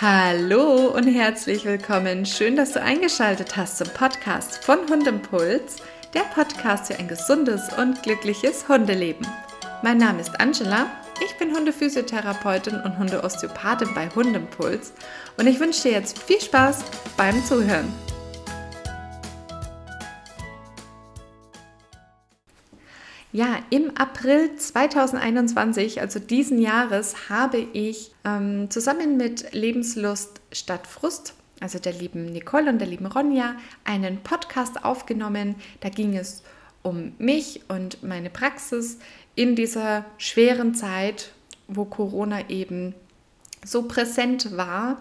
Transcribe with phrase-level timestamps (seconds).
[0.00, 2.24] Hallo und herzlich willkommen.
[2.24, 5.78] Schön, dass du eingeschaltet hast zum Podcast von Hundimpuls,
[6.14, 9.26] der Podcast für ein gesundes und glückliches Hundeleben.
[9.82, 10.86] Mein Name ist Angela,
[11.26, 14.92] ich bin Hundephysiotherapeutin und Hundeosteopathin bei Hundimpuls
[15.36, 16.84] und ich wünsche dir jetzt viel Spaß
[17.16, 17.92] beim Zuhören.
[23.38, 31.34] Ja, im April 2021, also diesen Jahres, habe ich ähm, zusammen mit Lebenslust statt Frust,
[31.60, 35.54] also der lieben Nicole und der lieben Ronja, einen Podcast aufgenommen.
[35.78, 36.42] Da ging es
[36.82, 38.98] um mich und meine Praxis
[39.36, 41.30] in dieser schweren Zeit,
[41.68, 42.92] wo Corona eben
[43.64, 45.00] so präsent war.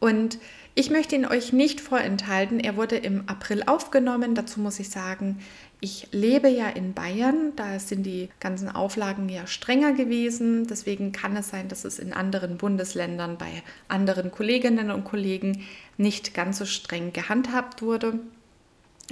[0.00, 0.38] Und
[0.74, 2.60] ich möchte ihn euch nicht vorenthalten.
[2.60, 4.36] Er wurde im April aufgenommen.
[4.36, 5.40] Dazu muss ich sagen,
[5.80, 10.66] ich lebe ja in Bayern, da sind die ganzen Auflagen ja strenger gewesen.
[10.66, 15.64] Deswegen kann es sein, dass es in anderen Bundesländern bei anderen Kolleginnen und Kollegen
[15.96, 18.18] nicht ganz so streng gehandhabt wurde.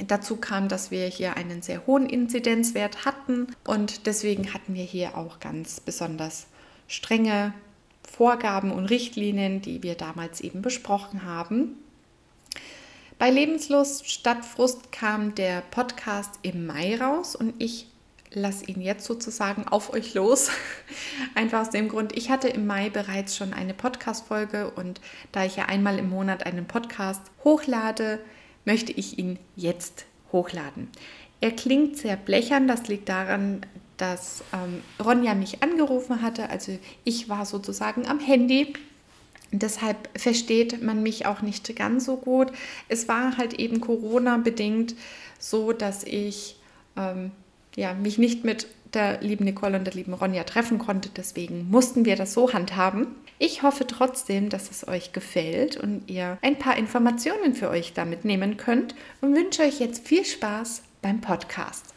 [0.08, 5.16] Dazu kam, dass wir hier einen sehr hohen Inzidenzwert hatten und deswegen hatten wir hier
[5.16, 6.48] auch ganz besonders
[6.88, 7.54] strenge
[8.02, 11.76] Vorgaben und Richtlinien, die wir damals eben besprochen haben.
[13.18, 17.86] Bei Lebenslust statt Frust kam der Podcast im Mai raus und ich
[18.30, 20.50] lasse ihn jetzt sozusagen auf euch los.
[21.34, 25.00] Einfach aus dem Grund, ich hatte im Mai bereits schon eine Podcast-Folge und
[25.32, 28.20] da ich ja einmal im Monat einen Podcast hochlade,
[28.66, 30.90] möchte ich ihn jetzt hochladen.
[31.40, 33.62] Er klingt sehr blechern, das liegt daran,
[33.96, 36.50] dass ähm, Ronja mich angerufen hatte.
[36.50, 38.74] Also ich war sozusagen am Handy
[39.52, 42.48] Deshalb versteht man mich auch nicht ganz so gut.
[42.88, 44.94] Es war halt eben Corona-bedingt
[45.38, 46.56] so, dass ich
[46.96, 47.30] ähm,
[47.76, 51.10] ja, mich nicht mit der lieben Nicole und der lieben Ronja treffen konnte.
[51.14, 53.08] Deswegen mussten wir das so handhaben.
[53.38, 58.24] Ich hoffe trotzdem, dass es euch gefällt und ihr ein paar Informationen für euch damit
[58.24, 61.95] nehmen könnt und wünsche euch jetzt viel Spaß beim Podcast.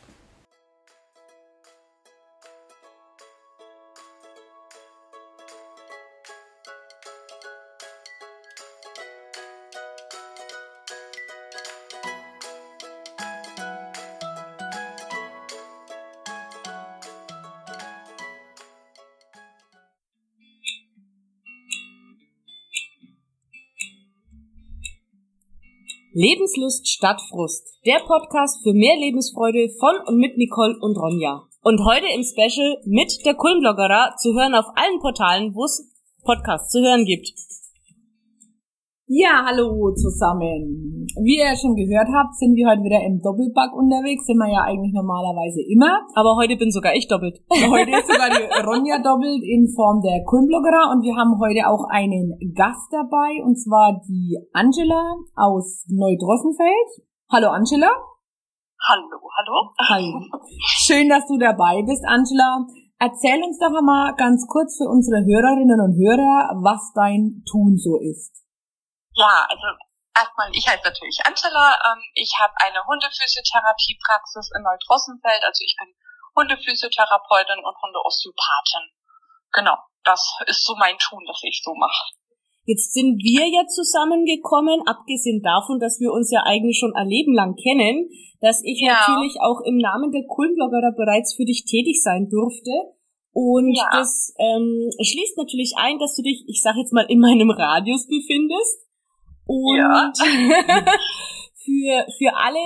[26.11, 27.77] Lebenslust statt Frust.
[27.85, 31.43] Der Podcast für mehr Lebensfreude von und mit Nicole und Ronja.
[31.61, 35.87] Und heute im Special mit der Kulmbloggerer zu hören auf allen Portalen, wo es
[36.23, 37.29] Podcasts zu hören gibt.
[39.05, 40.88] Ja, hallo zusammen.
[41.19, 44.23] Wie ihr schon gehört habt, sind wir heute wieder im Doppelpack unterwegs.
[44.23, 46.07] Sind wir ja eigentlich normalerweise immer.
[46.15, 47.43] Aber heute bin sogar ich doppelt.
[47.51, 51.83] Heute ist sogar die Ronja doppelt in Form der Kulmbloggerer und wir haben heute auch
[51.91, 57.03] einen Gast dabei und zwar die Angela aus Neudrossenfeld.
[57.27, 57.91] Hallo Angela.
[58.87, 59.57] Hallo, hallo.
[59.75, 60.23] Hallo.
[60.87, 62.63] Schön, dass du dabei bist, Angela.
[62.97, 67.99] Erzähl uns doch einmal ganz kurz für unsere Hörerinnen und Hörer, was dein Tun so
[67.99, 68.31] ist.
[69.15, 71.77] Ja, also erstmal, ich heiße natürlich Angela.
[71.85, 75.43] Ähm, ich habe eine Hundephysiotherapiepraxis in Neudrossenfeld.
[75.43, 75.93] Also ich bin
[76.35, 78.85] Hundephysiotherapeutin und Hundeosteopathin.
[79.51, 82.13] Genau, das ist so mein Tun, das ich so mache.
[82.65, 87.33] Jetzt sind wir ja zusammengekommen, abgesehen davon, dass wir uns ja eigentlich schon ein Leben
[87.33, 88.09] lang kennen,
[88.41, 88.93] dass ich ja.
[88.93, 92.93] natürlich auch im Namen der Kulmbloggerer bereits für dich tätig sein durfte.
[93.33, 93.89] Und ja.
[93.91, 98.05] das ähm, schließt natürlich ein, dass du dich, ich sag jetzt mal, in meinem Radius
[98.05, 98.85] befindest.
[99.49, 100.13] Und ja.
[101.65, 102.61] für, für alle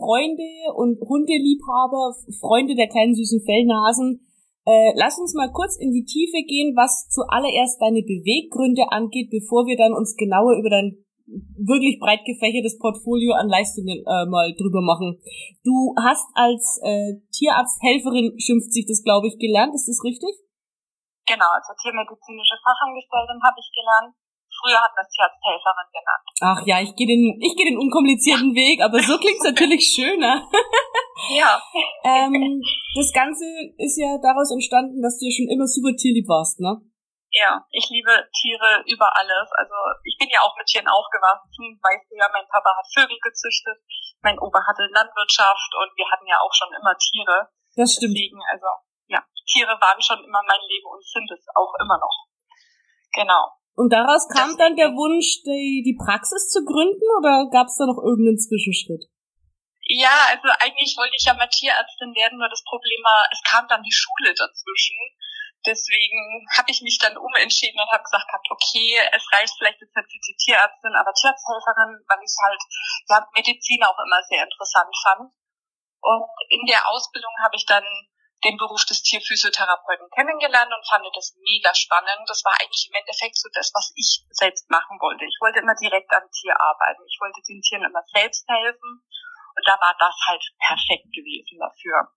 [0.00, 4.24] Freunde und Hundeliebhaber, Freunde der kleinen süßen Fellnasen,
[4.64, 9.66] äh, lass uns mal kurz in die Tiefe gehen, was zuallererst deine Beweggründe angeht, bevor
[9.66, 11.04] wir dann uns genauer über dein
[11.60, 15.20] wirklich breit gefächertes Portfolio an Leistungen äh, mal drüber machen.
[15.64, 19.74] Du hast als äh, Tierarzthelferin, schimpft sich das, glaube ich, gelernt.
[19.74, 20.32] Ist das richtig?
[21.28, 24.16] Genau, also tiermedizinische Fachangestellte habe ich gelernt.
[24.62, 26.26] Früher hat man es Tierarzthelferin genannt.
[26.38, 30.46] Ach ja, ich gehe den, ich gehe den unkomplizierten Weg, aber so klingt's natürlich schöner.
[31.34, 31.58] ja.
[32.06, 32.62] ähm,
[32.94, 33.42] das Ganze
[33.74, 36.78] ist ja daraus entstanden, dass du ja schon immer super tierlieb warst, ne?
[37.34, 39.50] Ja, ich liebe Tiere über alles.
[39.56, 39.74] Also
[40.04, 41.80] ich bin ja auch mit Tieren aufgewachsen.
[41.82, 43.82] Weißt du ja, mein Papa hat Vögel gezüchtet,
[44.20, 47.48] mein Opa hatte Landwirtschaft und wir hatten ja auch schon immer Tiere.
[47.74, 48.14] Das stimmt.
[48.14, 48.68] Deswegen, also
[49.08, 52.28] ja, Tiere waren schon immer mein Leben und sind es auch immer noch.
[53.16, 53.61] Genau.
[53.74, 57.86] Und daraus kam dann der Wunsch, die, die Praxis zu gründen oder gab es da
[57.88, 59.08] noch irgendeinen Zwischenschritt?
[59.88, 63.66] Ja, also eigentlich wollte ich ja mal Tierärztin werden, nur das Problem war, es kam
[63.68, 64.96] dann die Schule dazwischen.
[65.66, 69.94] deswegen habe ich mich dann umentschieden und habe gesagt gehabt, okay, es reicht vielleicht jetzt
[69.94, 72.62] nicht für die Tierärztin, aber Tierarzthelferin, weil ich halt
[73.08, 75.30] ja, Medizin auch immer sehr interessant fand.
[76.02, 77.84] Und in der Ausbildung habe ich dann
[78.44, 82.26] den Beruf des Tierphysiotherapeuten kennengelernt und fand das mega spannend.
[82.26, 85.24] Das war eigentlich im Endeffekt so das, was ich selbst machen wollte.
[85.24, 87.02] Ich wollte immer direkt am Tier arbeiten.
[87.06, 89.02] Ich wollte den Tieren immer selbst helfen.
[89.54, 92.10] Und da war das halt perfekt gewesen dafür.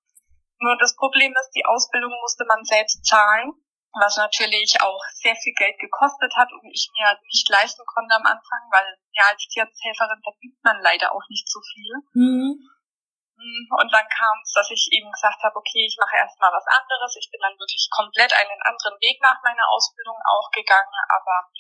[0.60, 3.54] Nur das Problem ist, die Ausbildung musste man selbst zahlen,
[3.94, 8.26] was natürlich auch sehr viel Geld gekostet hat und ich mir nicht leisten konnte am
[8.26, 11.94] Anfang, weil ja als Tierarzthelferin verdient man leider auch nicht so viel.
[12.14, 12.70] Mhm.
[13.36, 17.16] Und dann kam es, dass ich eben gesagt habe, okay, ich mache erstmal was anderes.
[17.20, 21.52] Ich bin dann wirklich komplett einen anderen Weg nach meiner Ausbildung auch gegangen, aber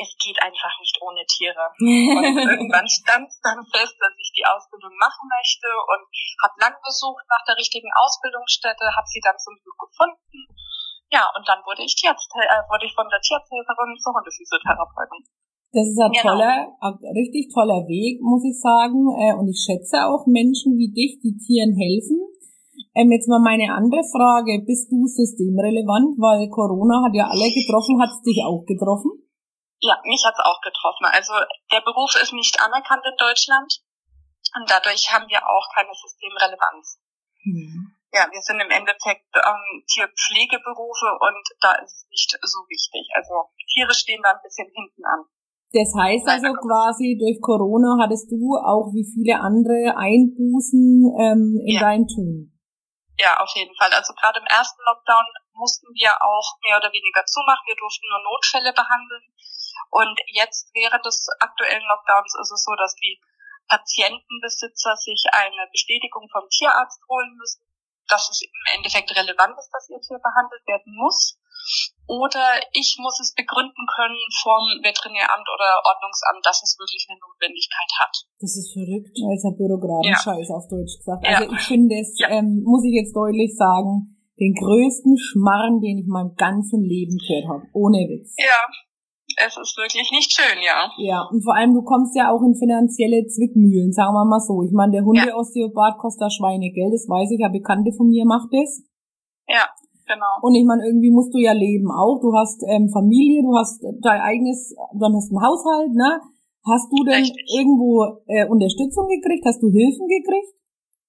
[0.00, 1.70] es geht einfach nicht ohne Tiere.
[1.78, 6.08] Und irgendwann stand dann fest, dass ich die Ausbildung machen möchte und
[6.42, 10.48] habe lang gesucht nach der richtigen Ausbildungsstätte, habe sie dann zum Glück gefunden.
[11.10, 15.26] Ja, und dann wurde ich Tierarzt, äh, wurde ich von der Tierarzthelferin zur Hundephysiotherapeutin.
[15.72, 16.34] Das ist ein genau.
[16.34, 19.06] toller, ein richtig toller Weg, muss ich sagen.
[19.22, 22.18] Äh, und ich schätze auch Menschen wie dich, die Tieren helfen.
[22.98, 24.66] Ähm, jetzt mal meine andere Frage.
[24.66, 26.18] Bist du systemrelevant?
[26.18, 28.02] Weil Corona hat ja alle getroffen.
[28.02, 29.14] Hat es dich auch getroffen?
[29.78, 31.06] Ja, mich hat es auch getroffen.
[31.06, 31.32] Also
[31.70, 33.70] der Beruf ist nicht anerkannt in Deutschland.
[34.58, 36.98] Und dadurch haben wir auch keine Systemrelevanz.
[37.46, 37.94] Hm.
[38.12, 43.06] Ja, wir sind im Endeffekt ähm, Tierpflegeberufe und da ist es nicht so wichtig.
[43.14, 45.30] Also Tiere stehen da ein bisschen hinten an.
[45.70, 51.78] Das heißt also quasi, durch Corona hattest du auch wie viele andere Einbußen ähm, in
[51.78, 51.80] ja.
[51.80, 52.50] deinem Tun.
[53.22, 53.92] Ja, auf jeden Fall.
[53.94, 57.62] Also gerade im ersten Lockdown mussten wir auch mehr oder weniger zumachen.
[57.70, 59.30] Wir durften nur Notfälle behandeln.
[59.90, 63.20] Und jetzt während des aktuellen Lockdowns ist es so, dass die
[63.68, 67.62] Patientenbesitzer sich eine Bestätigung vom Tierarzt holen müssen,
[68.08, 71.38] dass es im Endeffekt relevant ist, dass ihr Tier behandelt werden muss
[72.06, 77.92] oder ich muss es begründen können vom Veterinäramt oder Ordnungsamt, dass es wirklich eine Notwendigkeit
[78.02, 78.14] hat.
[78.42, 79.14] Das ist verrückt.
[79.14, 80.54] Das ist ja Bürokratenscheiß ja.
[80.56, 81.22] auf Deutsch gesagt.
[81.22, 81.52] Also ja.
[81.54, 82.34] ich finde es, ja.
[82.34, 87.14] ähm, muss ich jetzt deutlich sagen, den größten Schmarren, den ich in meinem ganzen Leben
[87.20, 87.62] gehört habe.
[87.76, 88.34] Ohne Witz.
[88.40, 88.58] Ja,
[89.36, 90.90] es ist wirklich nicht schön, ja.
[90.98, 94.62] Ja, und vor allem, du kommst ja auch in finanzielle Zwickmühlen, sagen wir mal so.
[94.64, 98.82] Ich meine, der Hundeosteopath kostet Schweinegeld, das weiß ich, ja, Bekannte von mir macht das.
[99.46, 99.68] Ja.
[100.10, 100.42] Genau.
[100.42, 102.18] Und ich meine, irgendwie musst du ja leben auch.
[102.18, 106.18] Du hast ähm, Familie, du hast dein eigenes, dann hast einen Haushalt, ne?
[106.66, 107.46] Hast du denn Richtig.
[107.46, 109.46] irgendwo äh, Unterstützung gekriegt?
[109.46, 110.50] Hast du Hilfen gekriegt?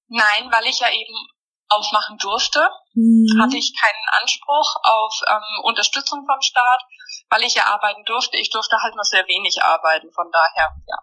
[0.08, 1.18] Nein, weil ich ja eben
[1.72, 2.62] aufmachen durfte,
[2.94, 3.42] mhm.
[3.42, 6.82] hatte ich keinen Anspruch auf ähm, Unterstützung vom Staat,
[7.32, 8.38] weil ich ja arbeiten durfte.
[8.38, 11.00] Ich durfte halt nur sehr wenig arbeiten, von daher, ja.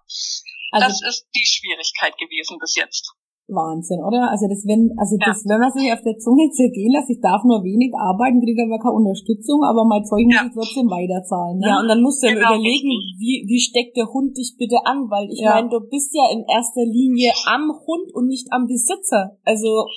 [0.71, 3.11] Also, das ist die Schwierigkeit gewesen bis jetzt.
[3.49, 4.29] Wahnsinn, oder?
[4.29, 5.33] Also das, wenn, also ja.
[5.33, 8.69] das, wenn man sich auf der Zunge zergehen lässt, ich darf nur wenig arbeiten, kriege
[8.69, 10.45] aber keine Unterstützung, aber mein Zeug muss ja.
[10.45, 11.56] ich trotzdem weiterzahlen.
[11.56, 11.67] Ne?
[11.69, 12.45] Ja, und dann musst du genau.
[12.45, 15.09] überlegen, wie, wie steckt der Hund dich bitte an?
[15.09, 15.56] Weil ich ja.
[15.56, 19.41] meine, du bist ja in erster Linie am Hund und nicht am Besitzer.
[19.49, 19.89] Also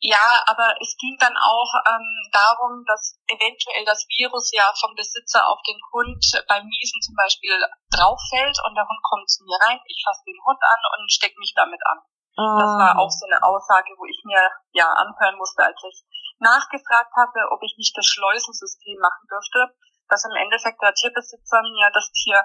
[0.00, 5.44] ja, aber es ging dann auch ähm, darum, dass eventuell das Virus ja vom Besitzer
[5.44, 7.52] auf den Hund beim Niesen zum Beispiel
[7.92, 11.36] drauffällt und der Hund kommt zu mir rein, ich fasse den Hund an und stecke
[11.38, 12.00] mich damit an.
[12.36, 12.98] Das war ah.
[12.98, 14.40] auch so eine Aussage, wo ich mir
[14.72, 16.04] ja anhören musste, als ich
[16.38, 19.76] nachgefragt hatte, ob ich nicht das Schleusensystem machen dürfte,
[20.08, 22.42] dass im Endeffekt der Tierbesitzer mir das Tier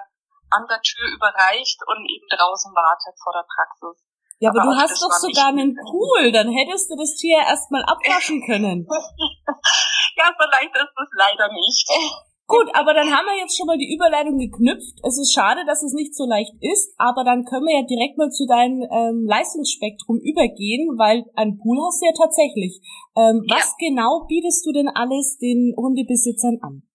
[0.50, 4.06] an der Tür überreicht und eben draußen wartet vor der Praxis.
[4.38, 7.82] Ja, aber, aber du hast doch sogar einen Pool, dann hättest du das Tier erstmal
[7.84, 8.86] abwaschen können.
[8.86, 11.88] ja, so leicht ist es leider nicht.
[12.46, 15.02] Gut, aber dann haben wir jetzt schon mal die Überleitung geknüpft.
[15.02, 18.18] Es ist schade, dass es nicht so leicht ist, aber dann können wir ja direkt
[18.18, 22.78] mal zu deinem ähm, Leistungsspektrum übergehen, weil ein Pool hast du ja tatsächlich.
[23.18, 23.58] Ähm, ja.
[23.58, 26.86] Was genau bietest du denn alles den Hundebesitzern an?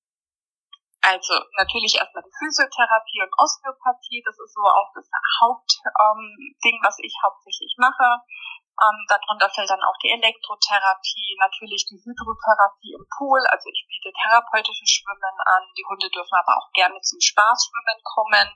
[1.03, 5.09] Also natürlich erstmal die Physiotherapie und Osteopathie, das ist so auch das
[5.43, 8.23] Hauptding, ähm, was ich hauptsächlich mache.
[8.79, 13.41] Ähm, darunter fällt dann auch die Elektrotherapie, natürlich die Hydrotherapie im Pool.
[13.51, 15.63] Also ich biete therapeutische Schwimmen an.
[15.77, 18.47] Die Hunde dürfen aber auch gerne zum Spaßschwimmen kommen.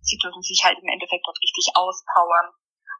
[0.00, 2.52] Sie dürfen sich halt im Endeffekt dort richtig auspowern.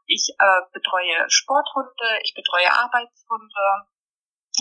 [0.07, 3.67] Ich äh, betreue Sporthunde, ich betreue Arbeitshunde.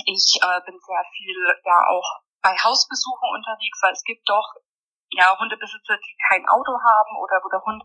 [0.05, 4.55] Ich äh, bin sehr viel ja auch bei Hausbesuchen unterwegs, weil es gibt doch
[5.11, 7.83] ja Hundebesitzer, die kein Auto haben oder wo der Hund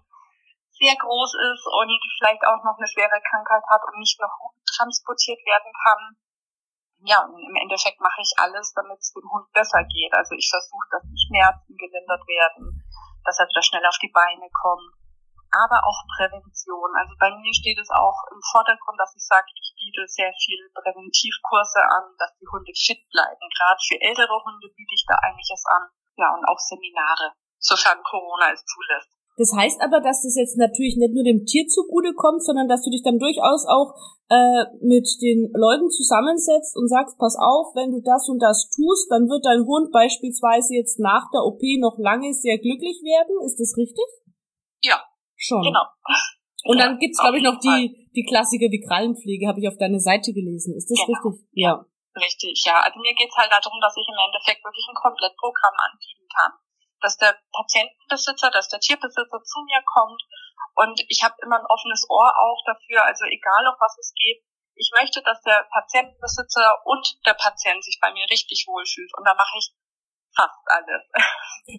[0.83, 4.35] sehr groß ist und vielleicht auch noch eine schwere Krankheit hat und nicht noch
[4.67, 6.03] transportiert werden kann.
[7.07, 10.11] Ja, und im Endeffekt mache ich alles, damit es dem Hund besser geht.
[10.15, 12.83] Also ich versuche, dass die Schmerzen gelindert werden,
[13.23, 14.91] dass er wieder schnell auf die Beine kommt.
[15.53, 16.91] Aber auch Prävention.
[16.97, 20.59] Also bei mir steht es auch im Vordergrund, dass ich sage, ich biete sehr viel
[20.73, 23.47] Präventivkurse an, dass die Hunde fit bleiben.
[23.55, 25.91] Gerade für ältere Hunde biete ich da einiges an.
[26.17, 29.22] Ja, und auch Seminare, sofern Corona es zulässt.
[29.37, 32.83] Das heißt aber, dass das jetzt natürlich nicht nur dem Tier zugute kommt, sondern dass
[32.85, 33.97] du dich dann durchaus auch
[34.29, 39.09] äh, mit den Leuten zusammensetzt und sagst, pass auf, wenn du das und das tust,
[39.11, 43.41] dann wird dein Hund beispielsweise jetzt nach der OP noch lange sehr glücklich werden.
[43.45, 44.05] Ist das richtig?
[44.85, 45.01] Ja.
[45.37, 45.63] Schon.
[45.63, 45.85] Genau.
[46.65, 49.99] Und dann gibt's, glaube ich, noch die, die Klassiker wie Krallenpflege, habe ich auf deiner
[49.99, 50.77] Seite gelesen.
[50.77, 51.19] Ist das Genau.
[51.19, 51.49] richtig?
[51.53, 51.85] Ja.
[52.15, 52.77] Richtig, ja.
[52.85, 56.53] Also mir geht's halt darum, dass ich im Endeffekt wirklich ein Komplettprogramm anbieten kann.
[57.03, 60.23] Dass der Patientenbesitzer, dass der Tierbesitzer zu mir kommt
[60.75, 64.41] und ich habe immer ein offenes Ohr auch dafür, also egal auf was es geht.
[64.75, 69.35] Ich möchte, dass der Patientenbesitzer und der Patient sich bei mir richtig wohlfühlt und da
[69.35, 69.71] mache ich
[70.35, 71.05] fast alles.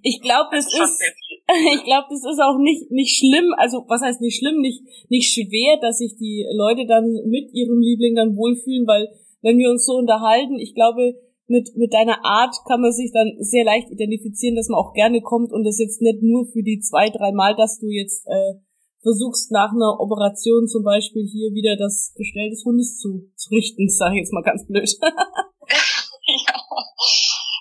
[0.04, 1.42] Ich glaube, das schon ist, viel.
[1.76, 5.34] ich glaube, das ist auch nicht, nicht schlimm, also was heißt nicht schlimm, nicht, nicht
[5.34, 9.10] schwer, dass sich die Leute dann mit ihrem Liebling dann wohlfühlen, weil
[9.42, 13.36] wenn wir uns so unterhalten, ich glaube, mit, mit deiner Art kann man sich dann
[13.40, 16.80] sehr leicht identifizieren, dass man auch gerne kommt und das jetzt nicht nur für die
[16.80, 18.54] zwei, drei Mal, dass du jetzt äh,
[19.02, 23.90] versuchst nach einer Operation zum Beispiel hier wieder das Gestell des Hundes zu, zu richten,
[23.92, 24.90] sage ich jetzt mal ganz blöd.
[25.02, 26.56] ja.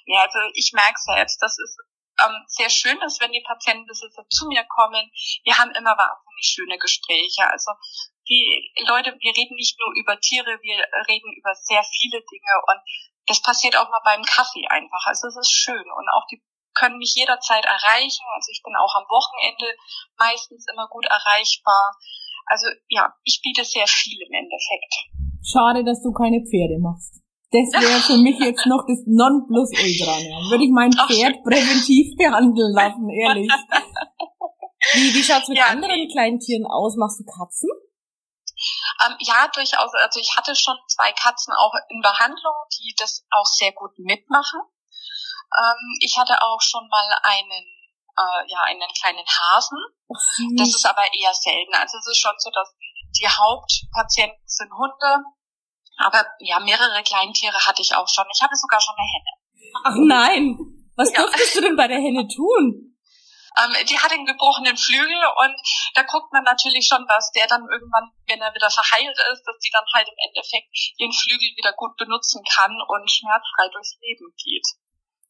[0.07, 1.77] ja, also ich merke selbst, dass es
[2.23, 5.11] ähm, sehr schön ist, wenn die Patientenbesitzer zu mir kommen.
[5.45, 7.51] Wir haben immer wahnsinnig schöne Gespräche.
[7.51, 7.73] Also
[8.29, 12.81] die Leute, wir reden nicht nur über Tiere, wir reden über sehr viele Dinge und
[13.27, 15.07] das passiert auch mal beim Kaffee einfach.
[15.07, 16.43] Also es ist schön und auch die
[16.75, 18.25] können mich jederzeit erreichen.
[18.35, 19.77] Also ich bin auch am Wochenende
[20.19, 21.93] meistens immer gut erreichbar.
[22.47, 24.95] Also ja, ich biete sehr viel im Endeffekt.
[25.45, 27.23] Schade, dass du keine Pferde machst.
[27.53, 30.19] Das wäre für mich jetzt noch das Nonplusultra.
[30.19, 30.51] Ne?
[30.51, 33.51] Würde ich mein Pferd präventiv behandeln lassen, ehrlich.
[34.95, 36.97] Wie, wie schaut's mit Ja, anderen kleinen Tieren aus?
[36.97, 37.71] Machst du Katzen?
[39.05, 39.93] Ähm, ja, durchaus.
[39.95, 44.61] Also ich hatte schon zwei Katzen auch in Behandlung, die das auch sehr gut mitmachen.
[45.57, 47.65] Ähm, ich hatte auch schon mal einen,
[48.17, 49.79] äh, ja, einen kleinen Hasen.
[50.57, 51.75] Das ist aber eher selten.
[51.75, 52.75] Also es ist schon so, dass
[53.21, 55.25] die Hauptpatienten sind Hunde.
[55.99, 58.25] Aber ja, mehrere Kleintiere hatte ich auch schon.
[58.35, 59.33] Ich hatte sogar schon eine Henne.
[59.85, 60.59] Ach nein!
[60.97, 61.23] Was Ja.
[61.23, 62.92] durftest du denn bei der Henne tun?
[63.59, 65.57] Ähm, die hat einen gebrochenen Flügel und
[65.95, 69.59] da guckt man natürlich schon, dass der dann irgendwann, wenn er wieder verheilt ist, dass
[69.61, 74.33] die dann halt im Endeffekt ihren Flügel wieder gut benutzen kann und schmerzfrei durchs Leben
[74.41, 74.67] geht.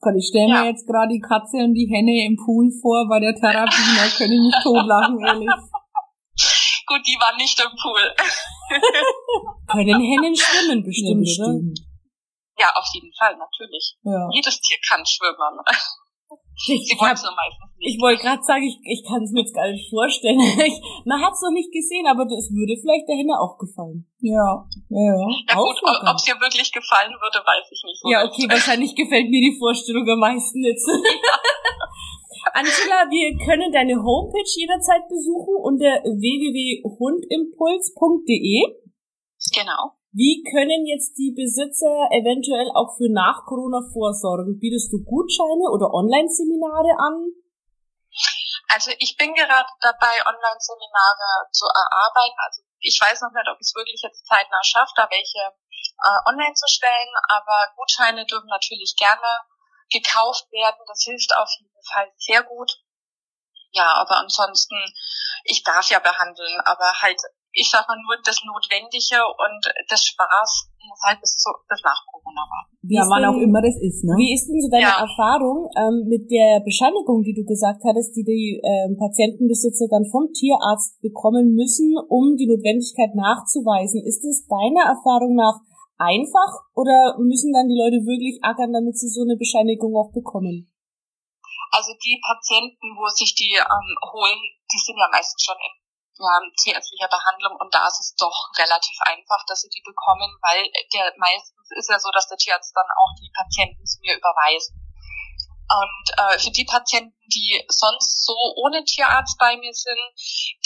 [0.00, 0.61] Gott, ich stelle Ja.
[0.62, 4.07] mir jetzt gerade die Katze und die Henne im Pool vor bei der Therapie, da
[4.11, 5.50] könnte ich mich totlachen, ehrlich.
[6.87, 8.14] Gut, die war nicht im Pool.
[9.71, 11.52] Können Hennen schwimmen bestimmt, ja, oder?
[11.55, 11.79] bestimmt.
[12.59, 13.95] Ja, auf jeden Fall, natürlich.
[14.02, 14.29] Ja.
[14.33, 15.59] Jedes Tier kann schwimmen.
[16.54, 18.02] Ich, Sie ich, es nur meistens ich nicht.
[18.02, 20.38] wollte gerade sagen, ich, ich kann es mir jetzt gar nicht vorstellen.
[20.62, 24.06] Ich, man hat es noch nicht gesehen, aber das würde vielleicht der Henne auch gefallen.
[24.22, 25.26] Ja, ja, ja.
[25.50, 27.98] Ja gut, ob es ihr wirklich gefallen würde, weiß ich nicht.
[28.06, 30.86] Ja, okay, wahrscheinlich gefällt mir die Vorstellung am meisten jetzt.
[32.54, 38.62] Angela, wir können deine Homepage jederzeit besuchen unter www.hundimpuls.de.
[39.54, 39.96] Genau.
[40.12, 44.61] Wie können jetzt die Besitzer eventuell auch für nach Corona vorsorgen?
[44.61, 47.33] Bietest du Gutscheine oder Online-Seminare an?
[48.69, 52.37] Also ich bin gerade dabei, Online-Seminare zu erarbeiten.
[52.45, 56.21] Also ich weiß noch nicht, ob ich es wirklich jetzt zeitnah schaffe, da welche äh,
[56.28, 59.40] online zu stellen, aber Gutscheine dürfen natürlich gerne
[59.88, 60.85] gekauft werden.
[60.88, 62.85] Das hilft auf jeden Fall sehr gut.
[63.73, 64.76] Ja, aber ansonsten,
[65.45, 67.21] ich darf ja behandeln, aber halt,
[67.52, 72.00] ich sag mal nur das Notwendige und das Spaß muss halt bis, zu, bis nach
[72.11, 72.75] Corona warten.
[72.82, 74.16] Wie Ja, wann auch immer das ist, ne?
[74.16, 75.04] Wie ist denn so deine Ja.
[75.04, 80.32] Erfahrung ähm, mit der Bescheinigung, die du gesagt hattest, die die ähm, Patientenbesitzer dann vom
[80.32, 84.02] Tierarzt bekommen müssen, um die Notwendigkeit nachzuweisen?
[84.02, 85.61] Ist es deiner Erfahrung nach
[85.99, 90.73] einfach oder müssen dann die Leute wirklich ackern, damit sie so eine Bescheinigung auch bekommen?
[91.71, 94.40] Also die Patienten, wo sich die ähm, holen,
[94.73, 95.81] die sind ja meistens schon in
[96.23, 100.71] ja, tierärztlicher Behandlung und da ist es doch relativ einfach, dass sie die bekommen, weil
[100.95, 104.73] der meistens ist ja so, dass der Tierarzt dann auch die Patienten zu mir überweist.
[105.73, 109.99] Und äh, für die Patienten, die sonst so ohne Tierarzt bei mir sind,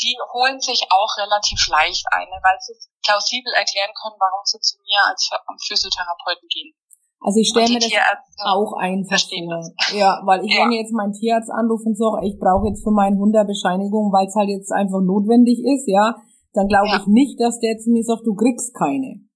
[0.03, 4.79] die holen sich auch relativ leicht eine, weil sie plausibel erklären können, warum sie zu
[4.79, 5.31] mir als
[5.69, 6.75] Physiotherapeuten gehen.
[7.21, 9.63] Also ich stelle mir das Tierärzte auch einfach vor.
[9.97, 10.63] Ja, weil ich Ja.
[10.65, 14.13] wenn jetzt meinen Tierarzt anrufe und sage, ich brauche jetzt für meinen Hund eine Bescheinigung,
[14.13, 16.15] weil es halt jetzt einfach notwendig ist, ja,
[16.53, 16.97] dann glaube Ja.
[17.01, 19.27] ich nicht, dass der zu mir sagt, du kriegst keine.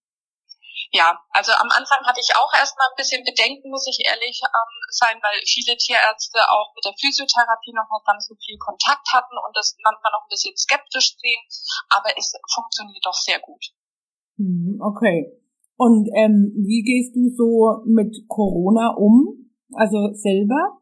[0.92, 4.74] Ja, also am Anfang hatte ich auch erstmal ein bisschen Bedenken, muss ich ehrlich ähm,
[4.90, 9.38] sein, weil viele Tierärzte auch mit der Physiotherapie noch nicht ganz so viel Kontakt hatten
[9.38, 11.42] und das manchmal noch ein bisschen skeptisch sehen,
[11.94, 13.62] aber es funktioniert doch sehr gut.
[14.36, 15.30] Hm, okay.
[15.80, 19.48] Und ähm, wie gehst du so mit Corona um?
[19.72, 20.76] Also selber?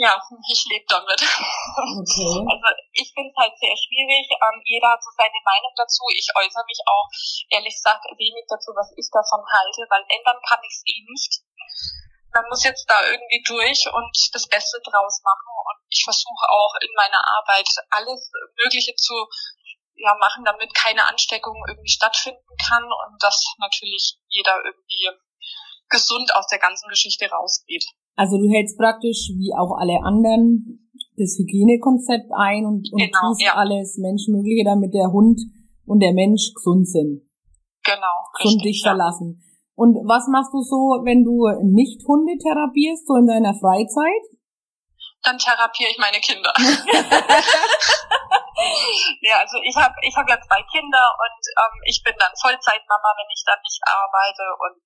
[0.00, 0.16] Ja,
[0.48, 1.20] ich lebe damit.
[1.20, 2.32] Okay.
[2.48, 4.24] Also ich finde es halt sehr schwierig.
[4.32, 6.00] Ähm, jeder hat so seine Meinung dazu.
[6.16, 7.08] Ich äußere mich auch
[7.52, 11.32] ehrlich gesagt wenig dazu, was ich davon halte, weil ändern kann ich es eh nicht.
[12.32, 15.52] Man muss jetzt da irgendwie durch und das Beste draus machen.
[15.60, 18.32] Und ich versuche auch in meiner Arbeit alles
[18.64, 19.28] Mögliche zu
[19.96, 25.08] ja, machen, damit keine Ansteckung irgendwie stattfinden kann und dass natürlich jeder irgendwie
[25.88, 27.84] gesund aus der ganzen Geschichte rausgeht.
[28.16, 33.42] Also du hältst praktisch wie auch alle anderen das Hygienekonzept ein und, und genau, tust
[33.42, 33.54] ja.
[33.54, 35.40] alles Menschenmögliche, damit der Hund
[35.86, 37.28] und der Mensch gesund sind.
[37.84, 38.16] Genau.
[38.44, 38.90] Und dich ja.
[38.90, 39.42] verlassen.
[39.74, 44.22] Und was machst du so, wenn du nicht Hunde therapierst, so in deiner Freizeit?
[45.22, 46.52] Dann therapiere ich meine Kinder.
[49.24, 53.10] ja, also ich habe ich hab ja zwei Kinder und ähm, ich bin dann Vollzeitmama,
[53.16, 54.44] wenn ich dann nicht arbeite.
[54.60, 54.76] Und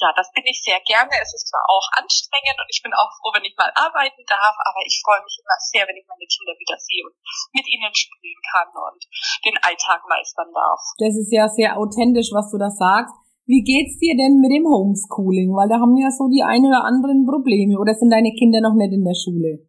[0.00, 1.12] ja, das bin ich sehr gerne.
[1.20, 4.56] Es ist zwar auch anstrengend und ich bin auch froh, wenn ich mal arbeiten darf,
[4.64, 7.14] aber ich freue mich immer sehr, wenn ich meine Kinder wieder sehe und
[7.52, 9.02] mit ihnen spielen kann und
[9.44, 10.80] den Alltag meistern darf.
[10.98, 13.14] Das ist ja sehr authentisch, was du da sagst.
[13.50, 15.50] Wie geht's dir denn mit dem Homeschooling?
[15.58, 17.78] Weil da haben ja so die ein oder anderen Probleme.
[17.78, 19.66] Oder sind deine Kinder noch nicht in der Schule?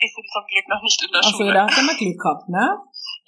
[0.00, 1.52] Die sind zum Glück noch nicht in der Ach so, Schule.
[1.52, 2.64] da hast du mal Glück gehabt, ne?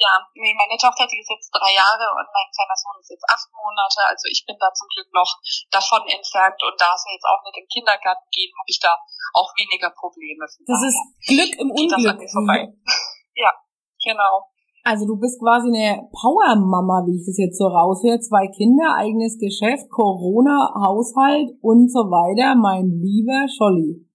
[0.01, 3.29] Ja, nee, meine Tochter, die ist jetzt drei Jahre und mein kleiner Sohn ist jetzt
[3.29, 4.01] acht Monate.
[4.09, 5.31] Also ich bin da zum Glück noch
[5.69, 8.97] davon entfernt und da sie jetzt auch nicht in den Kindergarten gehen, habe ich da
[9.37, 10.49] auch weniger Probleme.
[10.49, 10.99] Das ist
[11.29, 12.25] Glück im Unglück.
[12.33, 12.73] vorbei.
[13.37, 13.53] ja,
[14.01, 14.49] genau.
[14.83, 18.19] Also du bist quasi eine Power-Mama, wie ich das jetzt so raushöre.
[18.19, 22.57] Zwei Kinder, eigenes Geschäft, Corona, Haushalt und so weiter.
[22.57, 24.09] Mein lieber Scholli.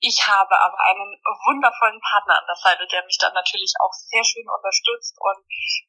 [0.00, 1.12] Ich habe aber einen
[1.46, 5.40] wundervollen Partner an der Seite, der mich dann natürlich auch sehr schön unterstützt und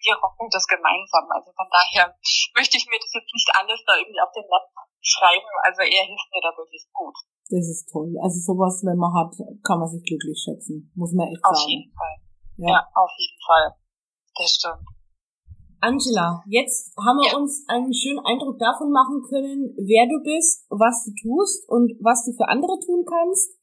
[0.01, 1.25] wir rocken das gemeinsam.
[1.31, 2.13] Also von daher
[2.55, 4.67] möchte ich mir das jetzt nicht alles da irgendwie auf den Lapp
[5.01, 5.51] schreiben.
[5.63, 7.15] Also er hilft mir da wirklich gut.
[7.49, 8.09] Das ist toll.
[8.21, 10.89] Also sowas, wenn man hat, kann man sich glücklich schätzen.
[10.95, 11.61] Muss man echt auf sagen.
[11.61, 12.15] Auf jeden Fall.
[12.57, 12.67] Ja.
[12.73, 13.65] ja, auf jeden Fall.
[14.35, 14.85] Das stimmt.
[15.85, 17.37] Angela, jetzt haben wir ja.
[17.37, 22.25] uns einen schönen Eindruck davon machen können, wer du bist, was du tust und was
[22.25, 23.54] du für andere tun kannst.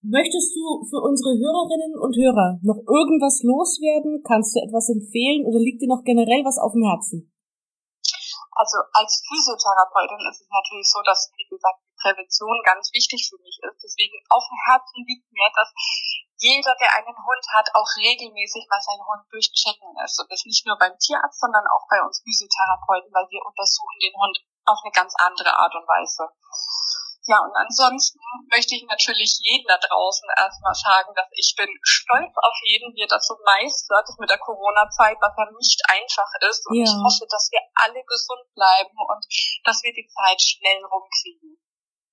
[0.00, 4.24] Möchtest du für unsere Hörerinnen und Hörer noch irgendwas loswerden?
[4.24, 7.28] Kannst du etwas empfehlen oder liegt dir noch generell was auf dem Herzen?
[8.56, 13.36] Also als Physiotherapeutin ist es natürlich so, dass, wie gesagt, die Prävention ganz wichtig für
[13.44, 13.76] mich ist.
[13.84, 15.68] Deswegen auf dem Herzen liegt mir, dass
[16.40, 20.16] jeder, der einen Hund hat, auch regelmäßig mal seinen Hund durchchecken lässt.
[20.16, 24.16] Und das nicht nur beim Tierarzt, sondern auch bei uns Physiotherapeuten, weil wir untersuchen den
[24.16, 26.24] Hund auf eine ganz andere Art und Weise.
[27.28, 32.32] Ja, und ansonsten möchte ich natürlich jeden da draußen erstmal sagen, dass ich bin stolz
[32.32, 36.64] auf jeden, wie er das so meistert mit der Corona-Zeit, was ja nicht einfach ist.
[36.64, 36.88] Und ja.
[36.88, 39.22] ich hoffe, dass wir alle gesund bleiben und
[39.68, 41.60] dass wir die Zeit schnell rumkriegen.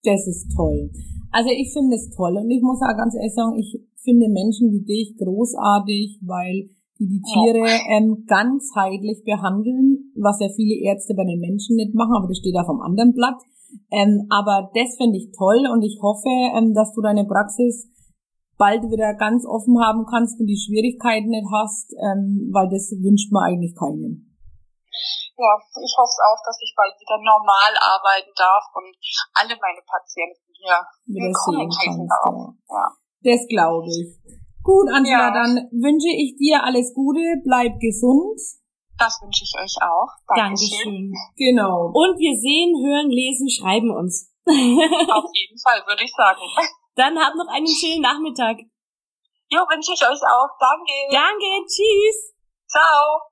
[0.03, 0.91] Das ist toll.
[1.31, 4.71] Also ich finde es toll und ich muss auch ganz ehrlich sagen, ich finde Menschen
[4.71, 11.25] wie dich großartig, weil die die Tiere ähm, ganzheitlich behandeln, was ja viele Ärzte bei
[11.25, 13.37] den Menschen nicht machen, aber das steht auf einem anderen Blatt.
[13.91, 17.87] Ähm, aber das finde ich toll und ich hoffe, ähm, dass du deine Praxis
[18.57, 23.31] bald wieder ganz offen haben kannst und die Schwierigkeiten nicht hast, ähm, weil das wünscht
[23.31, 24.27] man eigentlich keinen.
[25.37, 28.89] Ja, ich hoffe auch, dass ich bald wieder normal arbeiten darf und
[29.37, 32.09] alle meine Patienten hier wieder sehen kannst.
[32.17, 32.73] Ja.
[32.73, 32.85] ja.
[33.21, 34.17] Das glaube ich.
[34.63, 35.33] Gut, Angela, ja.
[35.33, 38.41] dann wünsche ich dir alles Gute, bleib gesund.
[38.97, 40.09] Das wünsche ich euch auch.
[40.35, 41.13] Dankeschön.
[41.13, 41.13] Dankeschön.
[41.37, 41.93] Genau.
[41.93, 44.33] Und wir sehen, hören, lesen, schreiben uns.
[44.47, 46.41] Auf jeden Fall, würde ich sagen.
[46.95, 48.57] Dann habt noch einen schönen Nachmittag.
[49.53, 50.49] Jo, wünsche ich euch auch.
[50.59, 50.95] Danke.
[51.13, 52.33] Danke, tschüss.
[52.67, 53.31] Ciao.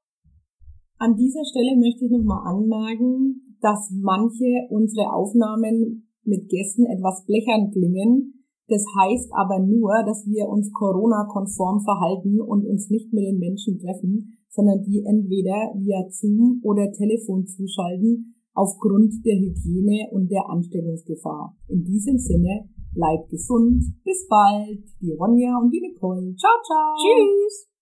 [0.97, 7.71] An dieser Stelle möchte ich nochmal anmerken, dass manche unsere Aufnahmen mit Gästen etwas blechern
[7.71, 8.45] klingen.
[8.67, 13.78] Das heißt aber nur, dass wir uns Corona-konform verhalten und uns nicht mit den Menschen
[13.78, 21.58] treffen, sondern die entweder via Zoom oder Telefon zuschalten aufgrund der Hygiene und der Ansteckungsgefahr.
[21.68, 26.34] In diesem Sinne, bleibt gesund, bis bald, die Ronja und die Nicole.
[26.38, 26.96] Ciao, ciao.
[26.96, 27.75] Tschüss.